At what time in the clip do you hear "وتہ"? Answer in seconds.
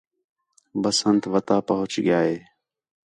1.33-1.57